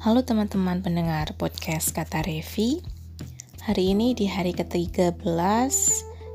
Halo 0.00 0.24
teman-teman 0.24 0.80
pendengar 0.80 1.36
podcast 1.36 1.92
Kata 1.92 2.24
Revi. 2.24 2.80
Hari 3.68 3.92
ini 3.92 4.16
di 4.16 4.24
hari 4.24 4.56
ke-13 4.56 5.12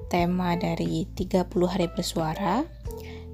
Tema 0.06 0.54
dari 0.54 1.10
30 1.10 1.50
hari 1.66 1.90
bersuara 1.90 2.62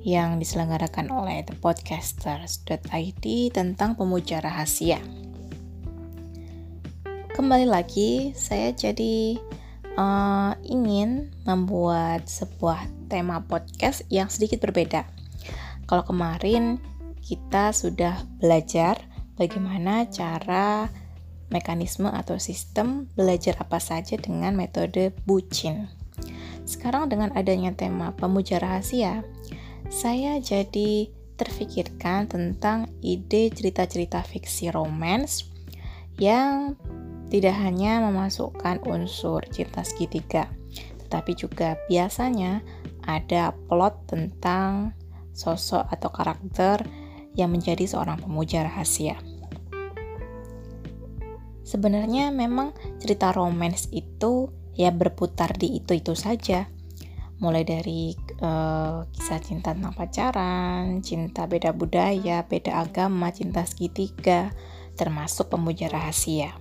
Yang 0.08 0.40
diselenggarakan 0.40 1.12
oleh 1.12 1.44
thepodcasters.id 1.44 3.26
Tentang 3.52 4.00
pemuja 4.00 4.40
rahasia. 4.40 5.04
Kembali 7.36 7.68
lagi 7.68 8.32
saya 8.32 8.72
jadi 8.72 9.36
uh, 10.00 10.56
ingin 10.64 11.28
membuat 11.44 12.32
sebuah 12.32 12.88
tema 13.12 13.44
podcast 13.44 14.08
yang 14.08 14.32
sedikit 14.32 14.64
berbeda. 14.64 15.04
Kalau 15.92 16.08
kemarin 16.08 16.80
kita 17.20 17.76
sudah 17.76 18.24
belajar 18.40 19.11
bagaimana 19.36 20.08
cara 20.10 20.88
mekanisme 21.52 22.08
atau 22.08 22.40
sistem 22.40 23.12
belajar 23.14 23.60
apa 23.60 23.78
saja 23.78 24.16
dengan 24.16 24.56
metode 24.56 25.12
bucin. 25.28 25.92
Sekarang 26.64 27.12
dengan 27.12 27.36
adanya 27.36 27.76
tema 27.76 28.16
pemuja 28.16 28.58
rahasia, 28.64 29.28
saya 29.92 30.40
jadi 30.40 31.12
terfikirkan 31.36 32.32
tentang 32.32 32.88
ide 33.04 33.52
cerita-cerita 33.52 34.24
fiksi 34.24 34.72
romance 34.72 35.52
yang 36.16 36.80
tidak 37.28 37.58
hanya 37.60 38.04
memasukkan 38.08 38.84
unsur 38.88 39.44
cinta 39.50 39.82
segitiga, 39.82 40.48
tetapi 41.08 41.36
juga 41.36 41.76
biasanya 41.90 42.62
ada 43.04 43.52
plot 43.68 44.08
tentang 44.08 44.94
sosok 45.34 45.88
atau 45.90 46.10
karakter 46.14 46.86
yang 47.36 47.52
menjadi 47.52 47.88
seorang 47.88 48.20
pemuja 48.20 48.68
rahasia. 48.68 49.20
Sebenarnya 51.64 52.36
memang 52.36 52.76
cerita 53.00 53.32
romance 53.32 53.88
itu 53.96 54.52
ya 54.76 54.92
berputar 54.92 55.56
di 55.56 55.80
itu-itu 55.80 56.18
saja. 56.20 56.68
Mulai 57.42 57.64
dari 57.66 58.14
uh, 58.44 59.08
kisah 59.10 59.42
cinta 59.42 59.74
tentang 59.74 59.98
pacaran, 59.98 61.02
cinta 61.02 61.50
beda 61.50 61.74
budaya, 61.74 62.46
beda 62.46 62.86
agama, 62.86 63.34
cinta 63.34 63.66
segitiga, 63.66 64.54
termasuk 64.94 65.50
pemuja 65.50 65.90
rahasia. 65.90 66.54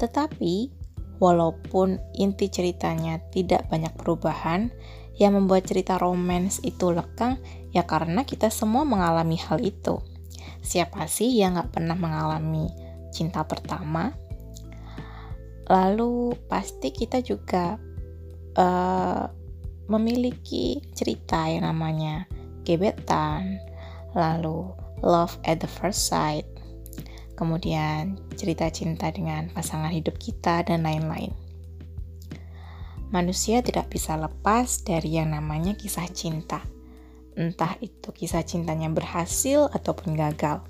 Tetapi, 0.00 0.74
walaupun 1.22 2.02
inti 2.18 2.50
ceritanya 2.50 3.22
tidak 3.30 3.70
banyak 3.70 3.94
perubahan, 3.94 4.74
yang 5.18 5.38
membuat 5.38 5.70
cerita 5.70 5.94
romance 5.98 6.58
itu 6.66 6.90
lekang 6.90 7.38
ya 7.70 7.86
karena 7.86 8.26
kita 8.26 8.50
semua 8.50 8.82
mengalami 8.82 9.38
hal 9.38 9.62
itu. 9.62 10.02
Siapa 10.64 11.06
sih 11.06 11.38
yang 11.38 11.60
gak 11.60 11.76
pernah 11.76 11.94
mengalami 11.94 12.66
cinta 13.14 13.46
pertama. 13.46 14.10
Lalu 15.70 16.36
pasti 16.50 16.92
kita 16.92 17.24
juga 17.24 17.78
uh, 18.58 19.24
memiliki 19.88 20.80
cerita 20.92 21.48
yang 21.48 21.68
namanya 21.68 22.28
gebetan, 22.64 23.60
lalu 24.16 24.72
love 25.04 25.36
at 25.44 25.60
the 25.60 25.68
first 25.68 26.08
sight, 26.08 26.48
kemudian 27.36 28.16
cerita 28.36 28.68
cinta 28.72 29.12
dengan 29.12 29.52
pasangan 29.52 29.92
hidup 29.92 30.16
kita 30.16 30.64
dan 30.64 30.84
lain-lain. 30.84 31.43
Manusia 33.14 33.62
tidak 33.62 33.94
bisa 33.94 34.18
lepas 34.18 34.82
dari 34.82 35.22
yang 35.22 35.30
namanya 35.30 35.78
kisah 35.78 36.10
cinta. 36.10 36.58
Entah 37.38 37.78
itu 37.78 38.10
kisah 38.10 38.42
cintanya 38.42 38.90
berhasil 38.90 39.70
ataupun 39.70 40.18
gagal. 40.18 40.66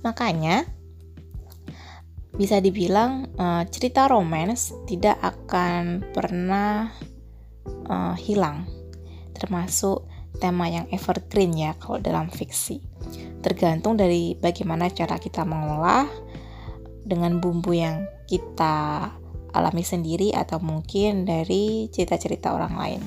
Makanya, 0.00 0.64
bisa 2.34 2.58
dibilang 2.58 3.30
uh, 3.38 3.62
cerita 3.70 4.10
romance 4.10 4.74
tidak 4.90 5.20
akan 5.22 6.02
pernah 6.10 6.90
uh, 7.86 8.14
hilang 8.18 8.66
termasuk 9.38 10.02
tema 10.42 10.66
yang 10.66 10.90
evergreen 10.90 11.54
ya 11.54 11.78
kalau 11.78 12.02
dalam 12.02 12.26
fiksi 12.26 12.82
tergantung 13.38 13.94
dari 13.94 14.34
bagaimana 14.34 14.90
cara 14.90 15.14
kita 15.22 15.46
mengolah 15.46 16.10
dengan 17.06 17.38
bumbu 17.38 17.70
yang 17.70 18.02
kita 18.26 19.14
alami 19.54 19.86
sendiri 19.86 20.34
atau 20.34 20.58
mungkin 20.58 21.24
dari 21.24 21.88
cerita-cerita 21.88 22.52
orang 22.52 22.74
lain 22.74 23.00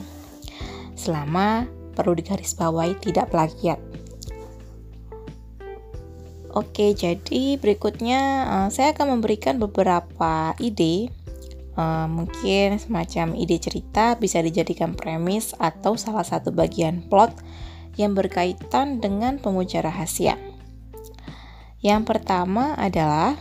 selama 0.97 1.67
perlu 1.93 2.17
digarisbawahi 2.17 2.97
tidak 3.03 3.29
plagiat 3.29 3.77
Oke, 6.57 6.97
jadi 6.97 7.61
berikutnya 7.61 8.21
uh, 8.49 8.69
saya 8.73 8.89
akan 8.89 9.21
memberikan 9.21 9.61
beberapa 9.61 10.57
ide. 10.57 11.13
Uh, 11.77 12.09
mungkin 12.09 12.81
semacam 12.81 13.37
ide 13.37 13.61
cerita 13.61 14.17
bisa 14.17 14.41
dijadikan 14.41 14.97
premis 14.97 15.53
atau 15.61 15.93
salah 15.93 16.25
satu 16.25 16.49
bagian 16.49 17.05
plot 17.05 17.37
yang 18.01 18.17
berkaitan 18.17 18.97
dengan 18.97 19.37
pemuja 19.37 19.85
rahasia. 19.85 20.33
Yang 21.85 22.09
pertama 22.09 22.73
adalah 22.73 23.37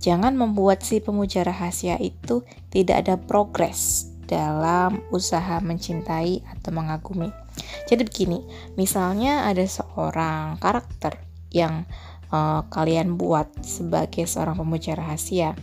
jangan 0.00 0.34
membuat 0.34 0.80
si 0.80 0.98
pemuja 0.98 1.44
rahasia 1.44 2.00
itu 2.00 2.42
tidak 2.72 3.06
ada 3.06 3.14
progres 3.20 4.10
dalam 4.24 5.04
usaha 5.12 5.60
mencintai 5.60 6.40
atau 6.46 6.70
mengagumi. 6.72 7.28
Jadi 7.90 8.02
begini, 8.06 8.40
misalnya 8.78 9.44
ada 9.44 9.66
seorang 9.66 10.56
karakter 10.62 11.18
yang 11.50 11.84
uh, 12.30 12.62
kalian 12.70 13.18
buat 13.18 13.50
sebagai 13.66 14.24
seorang 14.24 14.56
pemuja 14.56 14.94
rahasia. 14.94 15.58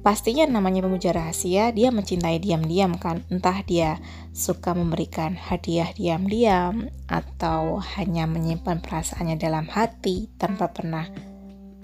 Pastinya 0.00 0.46
namanya 0.46 0.86
pemuja 0.86 1.10
rahasia, 1.10 1.74
dia 1.74 1.90
mencintai 1.90 2.38
diam-diam 2.38 2.94
kan. 2.94 3.26
Entah 3.26 3.66
dia 3.66 3.98
suka 4.30 4.70
memberikan 4.70 5.34
hadiah 5.34 5.90
diam-diam 5.90 6.88
atau 7.10 7.82
hanya 7.98 8.30
menyimpan 8.30 8.78
perasaannya 8.86 9.34
dalam 9.34 9.66
hati 9.66 10.30
tanpa 10.38 10.70
pernah 10.70 11.10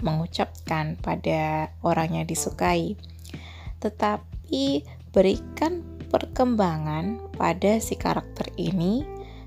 mengucapkan 0.03 0.99
pada 0.99 1.71
orang 1.81 2.21
yang 2.21 2.25
disukai. 2.27 2.99
Tetapi 3.79 4.83
berikan 5.15 5.81
perkembangan 6.13 7.33
pada 7.33 7.81
si 7.81 7.97
karakter 7.97 8.53
ini 8.59 9.01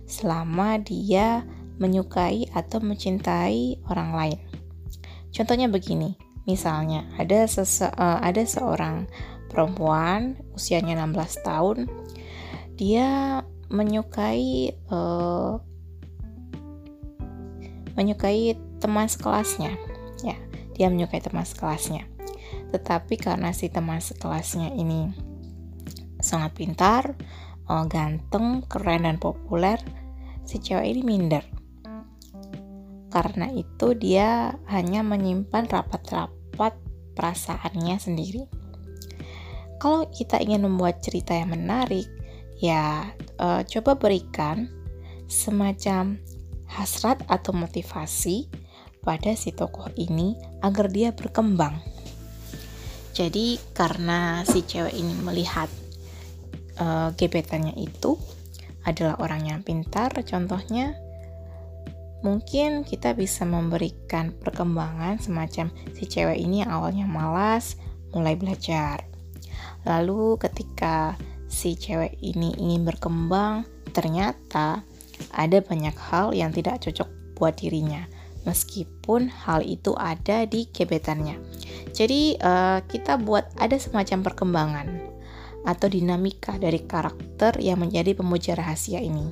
selama 0.08 0.82
dia 0.82 1.46
menyukai 1.78 2.50
atau 2.50 2.80
mencintai 2.80 3.86
orang 3.86 4.10
lain. 4.16 4.40
Contohnya 5.30 5.68
begini, 5.68 6.16
misalnya 6.48 7.04
ada 7.20 7.44
sese 7.44 7.86
uh, 7.86 8.18
ada 8.24 8.42
seorang 8.48 9.04
perempuan 9.52 10.40
usianya 10.56 10.96
16 10.96 11.46
tahun, 11.46 11.78
dia 12.80 13.42
menyukai 13.68 14.72
uh, 14.88 15.60
menyukai 17.96 18.56
teman 18.80 19.08
sekelasnya, 19.08 19.72
ya, 19.72 19.85
dia 20.76 20.92
menyukai 20.92 21.25
teman 21.25 21.48
sekelasnya. 21.48 22.04
Tetapi 22.70 23.16
karena 23.16 23.50
si 23.56 23.72
teman 23.72 24.04
sekelasnya 24.04 24.76
ini 24.76 25.09
sangat 26.20 26.53
pintar, 26.53 27.16
uh, 27.66 27.88
ganteng, 27.88 28.60
keren 28.69 29.09
dan 29.09 29.16
populer, 29.16 29.81
si 30.44 30.60
cewek 30.60 30.84
ini 30.84 31.03
minder 31.03 31.44
karena 33.16 33.48
itu 33.48 33.97
dia 33.97 34.60
hanya 34.69 35.00
menyimpan 35.00 35.65
rapat-rapat 35.72 36.76
perasaannya 37.16 37.97
sendiri. 37.97 38.44
Kalau 39.81 40.04
kita 40.12 40.36
ingin 40.36 40.69
membuat 40.69 41.00
cerita 41.00 41.32
yang 41.32 41.56
menarik, 41.56 42.04
ya 42.60 43.09
uh, 43.41 43.65
coba 43.65 43.97
berikan 43.97 44.68
semacam 45.33 46.21
hasrat 46.68 47.24
atau 47.33 47.56
motivasi 47.56 48.53
pada 49.00 49.33
si 49.33 49.48
tokoh 49.48 49.89
ini 49.97 50.36
agar 50.66 50.91
dia 50.91 51.15
berkembang. 51.15 51.78
Jadi 53.15 53.57
karena 53.72 54.42
si 54.42 54.66
cewek 54.66 54.92
ini 54.92 55.15
melihat 55.22 55.71
uh, 56.83 57.15
gebetannya 57.15 57.72
itu 57.78 58.18
adalah 58.84 59.16
orang 59.22 59.47
yang 59.47 59.60
pintar, 59.63 60.13
contohnya 60.27 60.98
mungkin 62.21 62.83
kita 62.83 63.15
bisa 63.15 63.47
memberikan 63.47 64.34
perkembangan 64.34 65.22
semacam 65.22 65.71
si 65.95 66.04
cewek 66.10 66.36
ini 66.36 66.66
yang 66.66 66.74
awalnya 66.74 67.07
malas 67.07 67.78
mulai 68.12 68.36
belajar. 68.36 69.07
Lalu 69.86 70.36
ketika 70.42 71.15
si 71.47 71.78
cewek 71.78 72.19
ini 72.21 72.53
ingin 72.59 72.84
berkembang, 72.84 73.65
ternyata 73.95 74.84
ada 75.33 75.59
banyak 75.65 75.97
hal 75.97 76.36
yang 76.36 76.53
tidak 76.53 76.84
cocok 76.84 77.09
buat 77.39 77.57
dirinya. 77.57 78.04
Meskipun 78.47 79.27
hal 79.27 79.66
itu 79.66 79.93
ada 79.98 80.47
di 80.47 80.71
gebetannya. 80.71 81.37
Jadi 81.91 82.39
uh, 82.39 82.78
kita 82.87 83.19
buat 83.19 83.51
ada 83.59 83.75
semacam 83.75 84.22
perkembangan 84.22 84.89
atau 85.66 85.91
dinamika 85.91 86.54
dari 86.54 86.87
karakter 86.87 87.59
yang 87.59 87.83
menjadi 87.83 88.15
pemuja 88.15 88.54
rahasia 88.54 89.03
ini. 89.03 89.27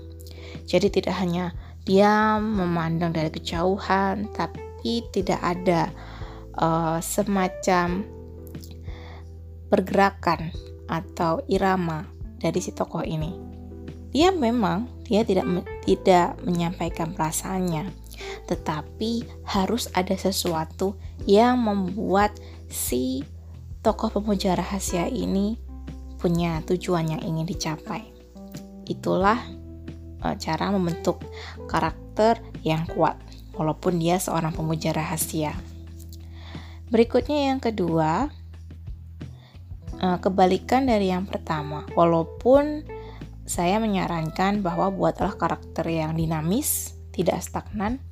Jadi 0.66 0.90
tidak 0.90 1.14
hanya 1.22 1.54
dia 1.86 2.42
memandang 2.42 3.14
dari 3.14 3.30
kejauhan, 3.30 4.34
tapi 4.34 5.06
tidak 5.14 5.38
ada 5.38 5.94
uh, 6.58 6.98
semacam 6.98 8.02
pergerakan 9.70 10.50
atau 10.90 11.38
irama 11.46 12.08
dari 12.42 12.58
si 12.58 12.74
tokoh 12.74 13.06
ini. 13.06 13.30
Dia 14.10 14.30
memang 14.30 14.86
dia 15.06 15.26
tidak 15.26 15.66
tidak 15.84 16.38
menyampaikan 16.46 17.12
perasaannya, 17.12 18.03
tetapi 18.46 19.24
harus 19.48 19.88
ada 19.96 20.14
sesuatu 20.14 20.98
yang 21.24 21.60
membuat 21.60 22.36
si 22.68 23.24
tokoh 23.84 24.08
pemuja 24.20 24.56
rahasia 24.56 25.06
ini 25.08 25.60
punya 26.16 26.64
tujuan 26.64 27.12
yang 27.12 27.22
ingin 27.22 27.44
dicapai. 27.44 28.08
Itulah 28.88 29.44
uh, 30.24 30.34
cara 30.40 30.72
membentuk 30.72 31.20
karakter 31.68 32.40
yang 32.64 32.88
kuat, 32.88 33.20
walaupun 33.52 34.00
dia 34.00 34.16
seorang 34.16 34.56
pemuja 34.56 34.96
rahasia. 34.96 35.52
Berikutnya 36.88 37.52
yang 37.52 37.60
kedua, 37.60 38.32
uh, 40.00 40.18
kebalikan 40.20 40.88
dari 40.88 41.12
yang 41.12 41.28
pertama. 41.28 41.84
Walaupun 41.92 42.88
saya 43.44 43.76
menyarankan 43.76 44.64
bahwa 44.64 44.88
buatlah 44.88 45.36
karakter 45.36 45.84
yang 45.92 46.16
dinamis, 46.16 46.93
tidak 47.14 47.38
stagnan, 47.46 48.02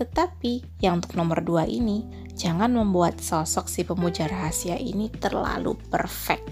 tetapi 0.00 0.64
yang 0.80 1.04
untuk 1.04 1.12
nomor 1.16 1.44
dua 1.44 1.68
ini, 1.68 2.08
jangan 2.32 2.72
membuat 2.72 3.20
sosok 3.20 3.68
si 3.68 3.84
pemuja 3.84 4.24
rahasia 4.24 4.80
ini 4.80 5.12
terlalu 5.12 5.76
perfect. 5.92 6.48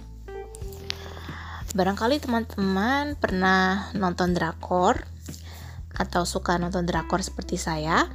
Barangkali 1.72 2.16
teman-teman 2.20 3.16
pernah 3.20 3.92
nonton 3.92 4.32
drakor 4.32 5.04
atau 5.96 6.24
suka 6.24 6.56
nonton 6.56 6.88
drakor 6.88 7.20
seperti 7.20 7.60
saya. 7.60 8.08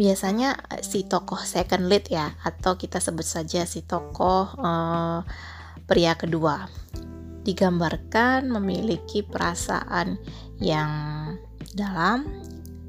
Biasanya 0.00 0.56
eh, 0.76 0.80
si 0.80 1.04
tokoh 1.04 1.40
second 1.44 1.92
lead 1.92 2.08
ya, 2.08 2.32
atau 2.40 2.80
kita 2.80 3.04
sebut 3.04 3.26
saja 3.26 3.68
si 3.68 3.84
tokoh 3.84 4.48
uh, 4.56 5.20
pria 5.84 6.16
kedua, 6.16 6.72
digambarkan 7.44 8.48
memiliki 8.48 9.20
perasaan 9.20 10.16
yang 10.56 11.19
dalam 11.74 12.26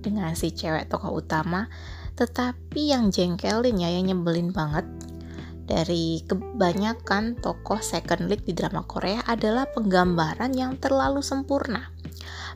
dengan 0.02 0.34
si 0.34 0.52
cewek 0.52 0.90
tokoh 0.90 1.22
utama, 1.22 1.70
tetapi 2.18 2.92
yang 2.92 3.14
jengkelin 3.14 3.78
ya, 3.78 3.90
yang 3.94 4.10
nyebelin 4.10 4.50
banget 4.50 4.86
dari 5.72 6.20
kebanyakan 6.28 7.40
tokoh 7.40 7.80
second 7.80 8.28
lead 8.28 8.44
di 8.44 8.52
drama 8.52 8.84
Korea 8.84 9.24
adalah 9.24 9.70
penggambaran 9.72 10.52
yang 10.52 10.76
terlalu 10.76 11.24
sempurna. 11.24 11.94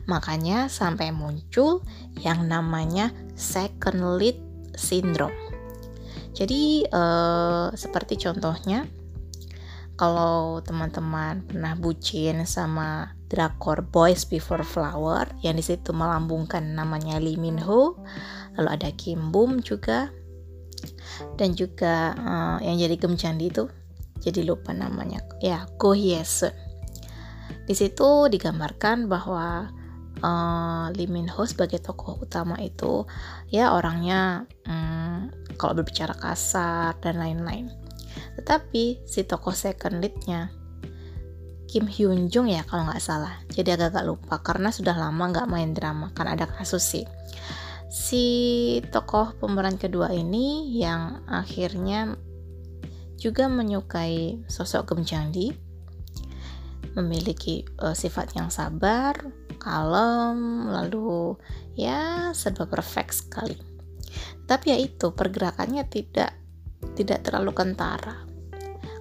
Makanya 0.04 0.68
sampai 0.68 1.10
muncul 1.16 1.80
yang 2.20 2.44
namanya 2.44 3.10
second 3.32 4.20
lead 4.20 4.36
syndrome. 4.76 5.34
Jadi 6.36 6.84
eh, 6.84 7.66
seperti 7.72 8.20
contohnya 8.20 8.84
kalau 9.96 10.60
teman-teman 10.60 11.40
pernah 11.48 11.72
bucin 11.72 12.44
sama 12.44 13.15
drakor 13.26 13.82
Boys 13.86 14.26
Before 14.26 14.62
Flower 14.62 15.26
yang 15.42 15.58
di 15.58 15.64
situ 15.64 15.90
melambungkan 15.90 16.74
namanya 16.74 17.18
Lee 17.18 17.38
Min 17.38 17.58
Ho, 17.62 17.98
lalu 18.58 18.68
ada 18.70 18.88
Kim 18.94 19.34
Bum 19.34 19.60
juga. 19.62 20.10
Dan 21.40 21.56
juga 21.56 22.12
uh, 22.12 22.58
yang 22.60 22.76
jadi 22.76 22.94
gemcandi 23.00 23.48
itu 23.48 23.64
jadi 24.20 24.44
lupa 24.44 24.76
namanya. 24.76 25.24
Ya 25.40 25.64
Go 25.80 25.96
Hye-sun 25.96 26.66
di 27.66 27.74
situ 27.74 28.30
digambarkan 28.30 29.10
bahwa 29.10 29.74
uh, 30.22 30.86
Lee 30.94 31.10
Min 31.10 31.26
Ho 31.34 31.42
sebagai 31.42 31.82
tokoh 31.82 32.22
utama 32.22 32.54
itu 32.62 33.02
ya 33.50 33.74
orangnya 33.74 34.46
um, 34.70 35.26
kalau 35.58 35.82
berbicara 35.82 36.14
kasar 36.14 36.94
dan 37.02 37.18
lain-lain. 37.18 37.66
Tetapi 38.38 39.02
si 39.04 39.26
tokoh 39.26 39.52
second 39.52 39.98
leadnya 39.98 40.48
Kim 41.66 41.90
Hyun 41.90 42.30
Jung 42.30 42.46
ya 42.46 42.62
kalau 42.62 42.86
nggak 42.86 43.02
salah 43.02 43.42
jadi 43.50 43.74
agak-agak 43.74 44.04
lupa 44.06 44.34
karena 44.40 44.70
sudah 44.70 44.94
lama 44.94 45.24
nggak 45.30 45.50
main 45.50 45.74
drama 45.74 46.14
kan 46.14 46.30
ada 46.30 46.46
kasus 46.46 46.82
sih 46.82 47.06
si 47.90 48.24
tokoh 48.90 49.34
pemeran 49.38 49.78
kedua 49.78 50.14
ini 50.14 50.74
yang 50.78 51.26
akhirnya 51.26 52.14
juga 53.16 53.48
menyukai 53.48 54.46
sosok 54.46 54.92
Gem 54.92 55.02
Jandi 55.02 55.66
memiliki 56.96 57.62
uh, 57.84 57.92
sifat 57.92 58.32
yang 58.34 58.48
sabar, 58.48 59.20
kalem, 59.60 60.64
lalu 60.72 61.36
ya 61.76 62.32
serba 62.32 62.64
perfect 62.64 63.12
sekali. 63.12 63.60
Tapi 64.48 64.72
ya 64.72 64.80
itu 64.80 65.12
pergerakannya 65.12 65.84
tidak 65.92 66.32
tidak 66.96 67.20
terlalu 67.20 67.52
kentara. 67.52 68.24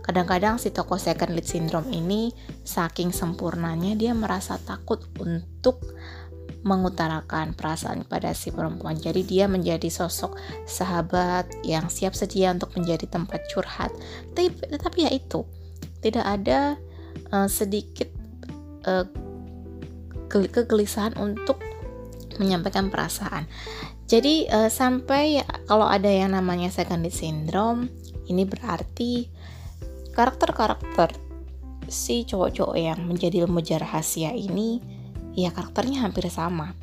Kadang-kadang 0.06 0.62
si 0.62 0.70
tokoh 0.70 1.02
second 1.02 1.34
lead 1.34 1.50
syndrome 1.50 1.90
ini 1.90 2.30
saking 2.62 3.10
sempurnanya 3.10 3.98
dia 3.98 4.14
merasa 4.14 4.62
takut 4.62 5.02
untuk 5.18 5.82
mengutarakan 6.62 7.58
perasaan 7.58 8.06
pada 8.06 8.38
si 8.38 8.54
perempuan. 8.54 8.98
Jadi 8.98 9.26
dia 9.26 9.50
menjadi 9.50 9.90
sosok 9.90 10.38
sahabat 10.70 11.50
yang 11.66 11.90
siap 11.90 12.14
sedia 12.14 12.54
untuk 12.54 12.74
menjadi 12.78 13.10
tempat 13.10 13.50
curhat. 13.50 13.90
Tapi, 14.38 14.54
tetapi 14.54 15.10
ya 15.10 15.12
itu 15.14 15.42
tidak 16.06 16.26
ada 16.26 16.78
uh, 17.34 17.50
sedikit 17.50 18.10
uh, 18.86 19.10
kegelisahan 20.30 21.18
untuk 21.18 21.58
menyampaikan 22.38 22.94
perasaan. 22.94 23.50
Jadi 24.06 24.46
uh, 24.50 24.70
sampai 24.70 25.42
kalau 25.66 25.90
ada 25.90 26.10
yang 26.10 26.34
namanya 26.38 26.70
secondary 26.70 27.10
syndrome, 27.10 27.90
ini 28.30 28.46
berarti 28.46 29.30
karakter-karakter 30.16 31.12
si 31.92 32.26
cowok-cowok 32.26 32.78
yang 32.80 33.00
menjadi 33.06 33.46
lembaga 33.46 33.84
rahasia 33.84 34.34
ini 34.34 34.82
ya 35.36 35.52
karakternya 35.52 36.08
hampir 36.08 36.26
sama. 36.32 36.74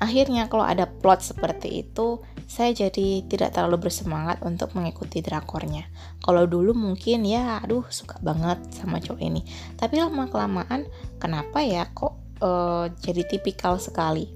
Akhirnya 0.00 0.48
kalau 0.48 0.64
ada 0.64 0.88
plot 0.88 1.20
seperti 1.20 1.84
itu, 1.84 2.24
saya 2.48 2.72
jadi 2.72 3.20
tidak 3.28 3.52
terlalu 3.52 3.90
bersemangat 3.90 4.40
untuk 4.40 4.72
mengikuti 4.72 5.20
drakornya. 5.20 5.84
Kalau 6.24 6.48
dulu 6.48 6.72
mungkin 6.72 7.28
ya 7.28 7.60
aduh 7.60 7.84
suka 7.92 8.16
banget 8.24 8.64
sama 8.72 8.96
cowok 8.96 9.20
ini. 9.20 9.44
Tapi 9.76 10.00
lama 10.00 10.24
kelamaan 10.32 10.88
kenapa 11.20 11.60
ya 11.60 11.84
kok 11.92 12.16
uh, 12.40 12.88
jadi 13.04 13.28
tipikal 13.28 13.76
sekali. 13.76 14.32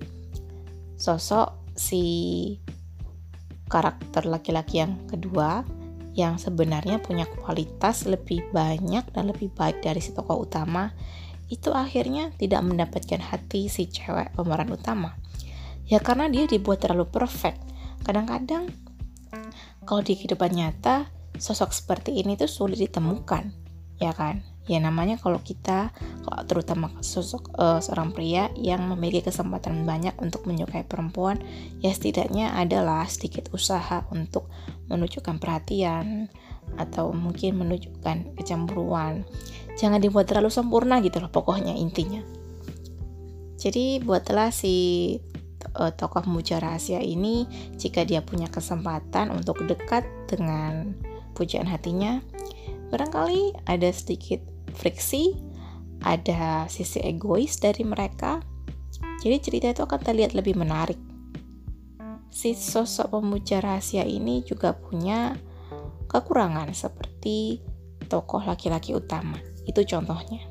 Sosok 1.01 1.73
si 1.73 2.05
karakter 3.73 4.29
laki-laki 4.29 4.85
yang 4.85 5.01
kedua 5.09 5.65
yang 6.15 6.39
sebenarnya 6.39 7.03
punya 7.03 7.27
kualitas 7.27 8.07
lebih 8.07 8.47
banyak 8.55 9.03
dan 9.11 9.25
lebih 9.29 9.51
baik 9.53 9.83
dari 9.83 9.99
si 9.99 10.15
tokoh 10.15 10.47
utama 10.47 10.95
itu 11.53 11.75
akhirnya 11.75 12.33
tidak 12.41 12.65
mendapatkan 12.65 13.21
hati 13.21 13.69
si 13.69 13.91
cewek 13.91 14.33
pemeran 14.33 14.73
utama. 14.73 15.19
Ya 15.85 16.01
karena 16.01 16.33
dia 16.33 16.49
dibuat 16.49 16.81
terlalu 16.81 17.05
perfect. 17.11 17.61
Kadang-kadang 18.01 18.73
kalau 19.85 20.01
di 20.01 20.17
kehidupan 20.17 20.57
nyata 20.57 21.13
sosok 21.37 21.77
seperti 21.77 22.17
ini 22.17 22.39
tuh 22.41 22.49
sulit 22.49 22.81
ditemukan, 22.81 23.53
ya 24.01 24.17
kan? 24.17 24.41
Ya 24.65 24.81
namanya 24.81 25.21
kalau 25.21 25.45
kita, 25.45 25.93
kalau 26.25 26.43
terutama 26.49 26.89
sosok 27.05 27.53
uh, 27.61 27.85
seorang 27.85 28.17
pria 28.17 28.49
yang 28.57 28.89
memiliki 28.89 29.29
kesempatan 29.29 29.85
banyak 29.85 30.17
untuk 30.17 30.49
menyukai 30.49 30.89
perempuan, 30.89 31.37
ya 31.85 31.93
setidaknya 31.93 32.57
adalah 32.57 33.05
sedikit 33.05 33.53
usaha 33.53 34.09
untuk 34.09 34.49
menunjukkan 34.89 35.41
perhatian 35.41 36.29
atau 36.77 37.13
mungkin 37.13 37.61
menunjukkan 37.61 38.37
kecemburuan. 38.37 39.25
Jangan 39.75 40.01
dibuat 40.01 40.31
terlalu 40.31 40.51
sempurna 40.51 41.01
gitu 41.03 41.21
loh 41.21 41.31
pokoknya 41.31 41.75
intinya. 41.75 42.23
Jadi 43.59 44.03
buatlah 44.03 44.53
si 44.53 44.75
uh, 45.79 45.93
tokoh 45.95 46.29
muja 46.29 46.61
rahasia 46.61 47.01
ini 47.01 47.49
jika 47.81 48.05
dia 48.05 48.21
punya 48.21 48.53
kesempatan 48.53 49.33
untuk 49.33 49.65
dekat 49.65 50.05
dengan 50.29 50.93
pujaan 51.33 51.67
hatinya 51.67 52.23
barangkali 52.93 53.67
ada 53.67 53.91
sedikit 53.91 54.39
friksi 54.77 55.35
ada 56.05 56.69
sisi 56.69 57.01
egois 57.01 57.57
dari 57.57 57.81
mereka. 57.83 58.45
Jadi 59.25 59.37
cerita 59.41 59.67
itu 59.73 59.83
akan 59.89 60.01
terlihat 60.05 60.37
lebih 60.37 60.53
menarik 60.53 61.01
si 62.35 62.59
sosok 62.59 63.15
pemuja 63.15 63.63
rahasia 63.63 64.03
ini 64.03 64.43
juga 64.43 64.75
punya 64.75 65.39
kekurangan 66.11 66.75
seperti 66.75 67.63
tokoh 68.11 68.43
laki-laki 68.43 68.91
utama 68.91 69.39
itu 69.71 69.87
contohnya. 69.87 70.43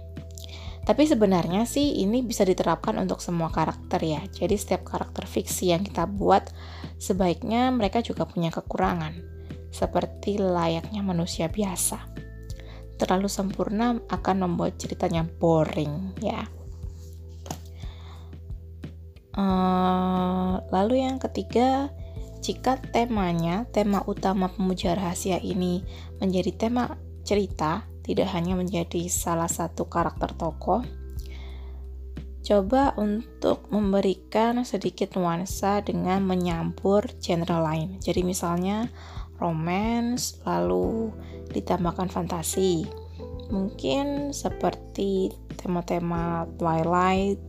Tapi 0.83 1.07
sebenarnya 1.07 1.63
sih 1.63 2.03
ini 2.03 2.23
bisa 2.23 2.43
diterapkan 2.43 2.99
untuk 2.99 3.23
semua 3.23 3.47
karakter 3.47 4.03
ya. 4.03 4.19
Jadi 4.31 4.55
setiap 4.59 4.83
karakter 4.83 5.23
fiksi 5.23 5.71
yang 5.71 5.83
kita 5.83 6.03
buat 6.03 6.51
sebaiknya 6.99 7.71
mereka 7.71 8.03
juga 8.03 8.27
punya 8.27 8.51
kekurangan. 8.51 9.15
Seperti 9.71 10.39
layaknya 10.43 10.99
manusia 10.99 11.47
biasa. 11.47 12.03
Terlalu 12.99 13.31
sempurna 13.31 13.95
akan 14.11 14.35
membuat 14.43 14.75
ceritanya 14.75 15.23
boring 15.23 16.19
ya. 16.19 16.43
Uh, 19.33 20.61
lalu 20.69 21.01
yang 21.01 21.17
ketiga 21.17 21.89
jika 22.43 22.75
temanya, 22.91 23.63
tema 23.71 24.03
utama 24.03 24.51
pemuja 24.51 24.93
rahasia 24.99 25.39
ini 25.39 25.79
menjadi 26.19 26.51
tema 26.53 26.99
cerita, 27.23 27.87
tidak 28.03 28.35
hanya 28.35 28.59
menjadi 28.59 29.07
salah 29.07 29.47
satu 29.47 29.87
karakter 29.87 30.35
tokoh, 30.35 30.83
coba 32.43 32.91
untuk 32.99 33.71
memberikan 33.71 34.67
sedikit 34.67 35.15
nuansa 35.15 35.79
dengan 35.79 36.27
menyampur 36.27 37.07
genre 37.23 37.63
lain. 37.63 37.95
Jadi 38.03 38.27
misalnya 38.27 38.91
romance, 39.39 40.43
lalu 40.43 41.15
ditambahkan 41.55 42.11
fantasi. 42.11 42.83
Mungkin 43.47 44.35
seperti 44.35 45.31
tema-tema 45.55 46.43
Twilight 46.59 47.39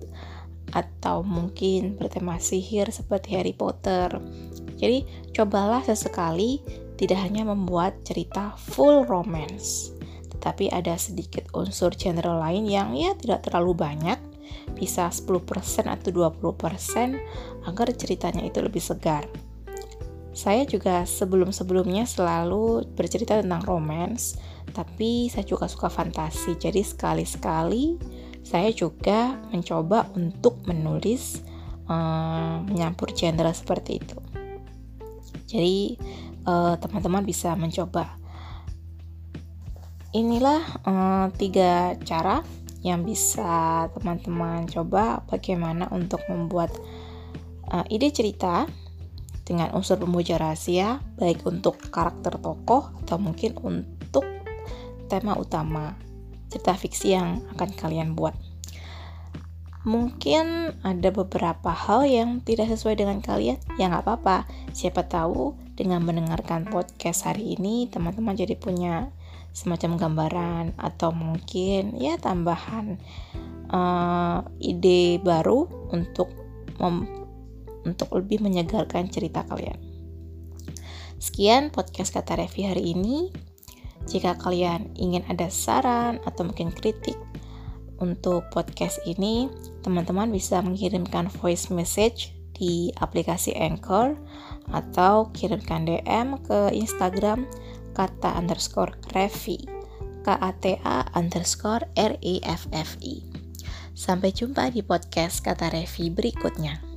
atau 0.75 1.23
mungkin 1.23 1.95
bertema 1.95 2.43
sihir 2.43 2.91
seperti 2.91 3.39
Harry 3.39 3.55
Potter 3.55 4.19
jadi, 4.79 5.07
cobalah 5.35 5.83
sesekali 5.87 6.59
tidak 6.99 7.25
hanya 7.25 7.47
membuat 7.47 8.03
cerita 8.07 8.55
full 8.59 9.07
romance, 9.07 9.95
tetapi 10.35 10.71
ada 10.71 10.95
sedikit 10.99 11.47
unsur 11.55 11.95
genre 11.95 12.39
lain 12.39 12.67
yang 12.67 12.95
ya 12.95 13.15
tidak 13.17 13.47
terlalu 13.49 13.75
banyak, 13.75 14.19
bisa 14.77 15.11
10% 15.11 15.89
atau 15.89 16.11
20% 16.13 17.65
agar 17.65 17.87
ceritanya 17.95 18.43
itu 18.45 18.59
lebih 18.63 18.83
segar. 18.83 19.27
Saya 20.35 20.67
juga 20.67 21.07
sebelum-sebelumnya 21.07 22.11
selalu 22.11 22.91
bercerita 22.99 23.39
tentang 23.39 23.63
romance, 23.63 24.35
tapi 24.75 25.31
saya 25.31 25.47
juga 25.47 25.71
suka 25.71 25.87
fantasi. 25.87 26.59
Jadi 26.59 26.83
sekali-sekali 26.83 27.95
saya 28.45 28.69
juga 28.71 29.41
mencoba 29.49 30.13
untuk 30.13 30.61
menulis 30.69 31.41
um, 31.89 32.69
menyampur 32.69 33.17
genre 33.17 33.51
seperti 33.57 34.05
itu. 34.05 34.19
Jadi 35.49 35.97
eh, 36.45 36.75
teman-teman 36.77 37.25
bisa 37.25 37.57
mencoba. 37.57 38.21
Inilah 40.15 40.63
uh, 40.87 41.27
tiga 41.35 41.99
cara 42.07 42.39
yang 42.87 43.03
bisa 43.03 43.89
teman-teman 43.99 44.63
coba 44.71 45.27
bagaimana 45.27 45.91
untuk 45.91 46.23
membuat 46.31 46.71
uh, 47.75 47.83
ide 47.91 48.15
cerita 48.15 48.71
dengan 49.43 49.75
unsur 49.75 49.99
pemuja 49.99 50.39
rahasia, 50.39 51.03
baik 51.19 51.43
untuk 51.43 51.83
karakter 51.91 52.39
tokoh 52.39 52.95
atau 53.03 53.19
mungkin 53.19 53.59
untuk 53.59 54.23
tema 55.11 55.35
utama 55.35 55.99
cerita 56.55 56.79
fiksi 56.79 57.19
yang 57.19 57.43
akan 57.59 57.75
kalian 57.75 58.15
buat 58.15 58.39
mungkin 59.85 60.73
ada 60.81 61.13
beberapa 61.13 61.69
hal 61.69 62.09
yang 62.09 62.41
tidak 62.41 62.73
sesuai 62.73 63.05
dengan 63.05 63.21
kalian, 63.21 63.61
ya 63.77 63.93
nggak 63.93 64.09
apa-apa. 64.09 64.49
Siapa 64.73 65.05
tahu 65.05 65.53
dengan 65.77 66.01
mendengarkan 66.01 66.65
podcast 66.65 67.29
hari 67.29 67.61
ini, 67.61 67.93
teman-teman 67.93 68.33
jadi 68.33 68.57
punya 68.57 69.13
semacam 69.55 70.01
gambaran 70.01 70.65
atau 70.81 71.15
mungkin 71.15 71.95
ya 71.95 72.19
tambahan 72.19 72.99
uh, 73.71 74.43
ide 74.59 75.23
baru 75.23 75.71
untuk 75.95 76.33
untuk 77.87 78.09
lebih 78.17 78.43
menyegarkan 78.43 79.13
cerita 79.13 79.47
kalian. 79.47 79.79
Sekian 81.21 81.71
podcast 81.71 82.11
kata 82.11 82.41
Revi 82.41 82.67
hari 82.67 82.97
ini. 82.97 83.31
Jika 84.05 84.37
kalian 84.37 84.93
ingin 84.95 85.25
ada 85.27 85.49
saran 85.49 86.21
atau 86.29 86.45
mungkin 86.45 86.71
kritik 86.71 87.17
untuk 88.03 88.45
podcast 88.53 89.01
ini, 89.09 89.49
teman-teman 89.81 90.29
bisa 90.29 90.61
mengirimkan 90.61 91.31
voice 91.41 91.73
message 91.73 92.37
di 92.55 92.93
aplikasi 93.01 93.57
Anchor 93.57 94.15
atau 94.71 95.33
kirimkan 95.35 95.89
DM 95.89 96.39
ke 96.47 96.71
Instagram 96.71 97.49
kata 97.95 98.39
underscore 98.39 98.95
revi 99.15 99.59
K-A-T-A 100.25 101.13
underscore 101.13 101.85
R-E-F-F-I. 101.95 103.15
Sampai 103.95 104.33
jumpa 104.33 104.73
di 104.73 104.81
podcast 104.81 105.45
kata 105.45 105.69
Revi 105.71 106.09
berikutnya. 106.09 106.94